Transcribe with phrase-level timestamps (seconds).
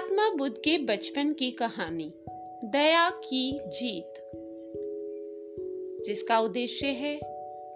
[0.00, 2.14] महात्मा बुद्ध के बचपन की कहानी,
[2.64, 4.12] दया की जीत।
[6.06, 7.20] जिसका उद्देश्य है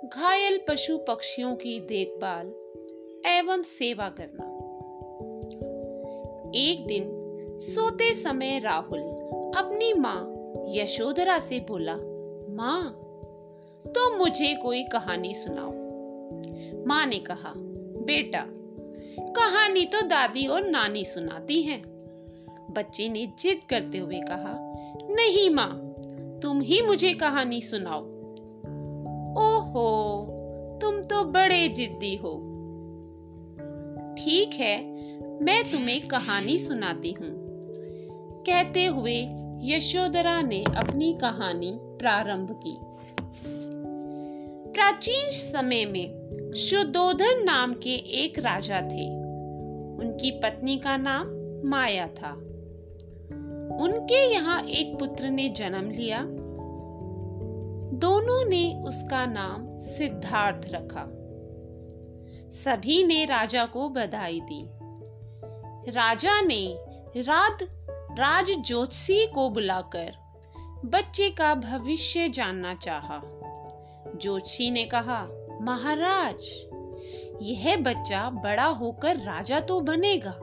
[0.04, 2.46] घायल पशु पक्षियों की देखभाल
[3.26, 4.44] एवं सेवा करना।
[6.54, 7.04] एक दिन
[7.60, 9.00] सोते समय राहुल
[9.56, 10.34] अपनी माँ
[10.68, 11.96] यशोधरा से बोला,
[12.54, 12.92] माँ
[13.86, 15.72] तो मुझे कोई कहानी सुनाओ।
[16.86, 17.52] माँ ने कहा,
[18.04, 18.46] बेटा,
[19.32, 21.93] कहानी तो दादी और नानी सुनाती हैं।
[22.70, 24.74] बच्चे ने जिद करते हुए कहा,
[25.10, 25.94] नहीं माँ,
[26.42, 28.02] तुम ही मुझे कहानी सुनाओ।
[29.34, 30.26] ओहो,
[30.82, 32.50] तुम तो बड़े जिद्दी हो।
[34.18, 34.94] ठीक है,
[35.42, 37.44] मैं तुम्हें कहानी सुनाती हूँ।
[38.46, 39.26] कहते हुए
[39.62, 42.76] यशोधरा ने अपनी कहानी प्रारंभ की।
[44.72, 46.24] प्राचीन समय में
[46.56, 49.08] शुद्धोधन नाम के एक राजा थे।
[49.96, 52.40] उनकी पत्नी का नाम माया था।
[54.04, 56.18] उनके यहाँ एक पुत्र ने जन्म लिया,
[57.98, 61.04] दोनों ने उसका नाम सिद्धार्थ रखा
[62.52, 64.62] सभी ने राजा को बधाई दी
[65.90, 66.76] राजा ने
[67.18, 70.12] राज ज्योतिषी को बुलाकर
[70.84, 73.20] बच्चे का भविष्य जानना चाहा।
[74.20, 75.22] ज्योतिषी ने कहा,
[75.62, 76.50] महाराज,
[77.42, 80.38] यह बच्चा बड़ा होकर राजा तो बनेगा,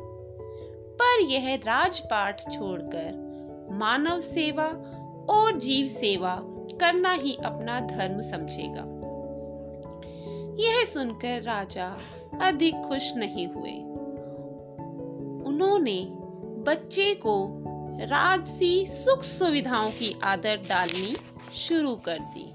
[0.98, 3.31] पर यह राजपाट छोड़कर
[3.82, 4.68] मानव सेवा
[5.30, 6.40] और जीव सेवा
[6.80, 8.84] करना ही अपना धर्म समझेगा।
[10.60, 11.98] यह सुनकर राजा
[12.42, 13.72] अधिक खुश नहीं हुए।
[15.48, 16.06] उन्होंने
[16.64, 17.64] बच्चे को
[18.06, 21.16] राजसी सुख सुविधाओं की आदत डालनी
[21.56, 22.54] शुरू कर दी।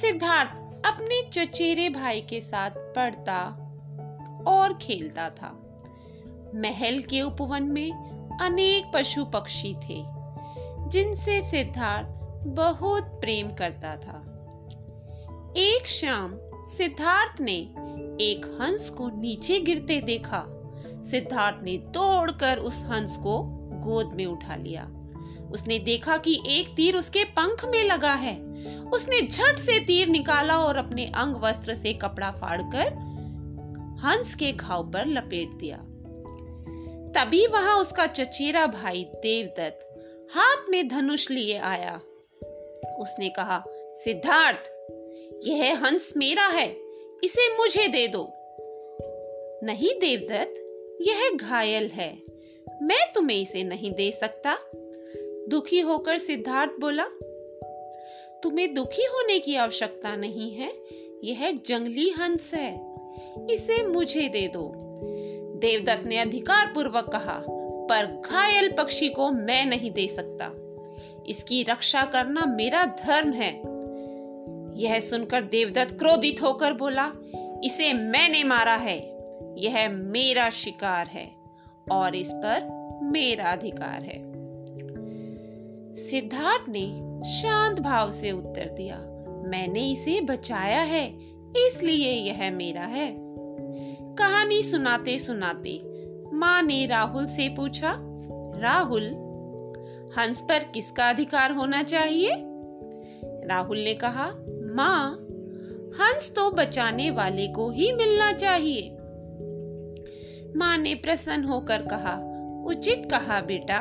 [0.00, 0.50] सिद्धार्थ
[0.86, 3.38] अपने चचेरे भाई के साथ पढ़ता
[4.46, 5.80] और खेलता था।
[6.54, 10.04] महल के उपवन में अनेक पशु पक्षी थे,
[10.88, 12.06] जिनसे सिद्धार्थ
[12.46, 14.22] बहुत प्रेम करता था।
[15.56, 17.56] एक शाम सिद्धार्थ ने
[18.20, 20.44] एक हंस को नीचे गिरते देखा।
[21.10, 23.42] सिद्धार्थ ने दौड़कर उस हंस को
[23.82, 24.90] गोद में उठा लिया।
[25.52, 28.36] उसने देखा कि एक तीर उसके पंख में लगा है।
[28.82, 32.92] उसने झट से तीर निकाला और अपने अंग वस्त्र से कपड़ा फाड़कर
[34.04, 35.85] हंस के घाव पर लपेट दिया।
[37.16, 39.88] तभी वहाँ उसका चचेरा भाई देवदत्त
[40.34, 42.00] हाथ में धनुष लिए आया।
[42.98, 44.70] उसने कहा, सिद्धार्थ,
[45.48, 46.76] यह हंस मेरा है,
[47.24, 48.32] इसे मुझे दे दो।
[49.62, 50.54] नहीं देवदत्त,
[51.08, 52.22] यह घायल है,
[52.82, 54.58] मैं तुम्हें इसे नहीं दे सकता।
[55.48, 57.04] दुखी होकर सिद्धार्थ बोला,
[58.42, 60.72] तुम्हें दुखी होने की आवश्यकता नहीं है,
[61.24, 62.98] यह जंगली हंस है,
[63.50, 64.85] इसे मुझे दे दो।
[65.66, 67.42] देवदत्त ने अधिकार पूर्वक कहा,
[67.88, 70.50] पर घायल पक्षी को मैं नहीं दे सकता।
[71.26, 73.52] इसकी रक्षा करना मेरा धर्म है।
[74.82, 77.10] यह सुनकर देवदत्त क्रोधित होकर बोला,
[77.64, 78.98] इसे मैंने मारा है।
[79.58, 81.30] यह मेरा शिकार है
[81.90, 82.68] और इस पर
[83.02, 84.18] मेरा अधिकार है।
[85.94, 86.86] सिद्धार्थ ने
[87.30, 88.96] शांत भाव से उत्तर दिया,
[89.50, 91.06] मैंने इसे बचाया है,
[91.66, 93.25] इसलिए यह मेरा है।
[94.18, 95.82] कहानी सुनाते सुनाते
[96.32, 97.96] माँ ने राहुल से पूछा,
[98.60, 99.02] राहुल,
[100.18, 102.30] हंस पर किसका अधिकार होना चाहिए?
[103.46, 104.30] राहुल ने कहा,
[104.74, 105.12] माँ,
[106.00, 108.90] हंस तो बचाने वाले को ही मिलना चाहिए।
[110.56, 112.14] माँ ने प्रसन्न होकर कहा,
[112.66, 113.78] उचित कहा बेटा।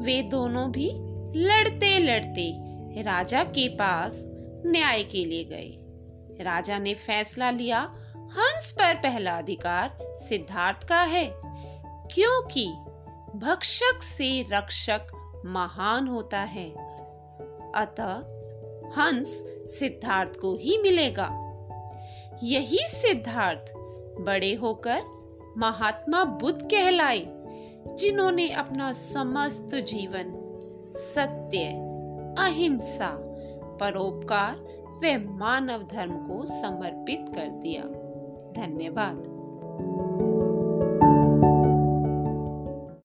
[0.00, 0.90] वे दोनों भी
[1.38, 2.54] लड़ते लड़ते
[3.02, 4.24] राजा के पास
[4.66, 7.94] न्याय के लिए गए। राजा ने फैसला लिया
[8.36, 11.24] हंस पर पहला अधिकार सिद्धार्थ का है,
[12.14, 12.66] क्योंकि
[13.36, 15.06] भक्षक से रक्षक
[15.46, 16.70] महान होता है।
[17.74, 18.12] अतः
[18.96, 19.28] हंस
[19.78, 21.28] सिद्धार्थ को ही मिलेगा।
[22.42, 23.72] यही सिद्धार्थ
[24.20, 25.02] बड़े होकर
[25.56, 27.26] महात्मा बुद्ध कहलाए,
[27.94, 30.32] जिन्होंने अपना समस्त जीवन
[30.96, 31.58] सत्य,
[32.38, 33.10] अहिंसा,
[33.80, 34.54] परोपकार
[35.04, 37.82] व मानव धर्म को समर्पित कर दिया।
[38.56, 39.16] धन्यवाद।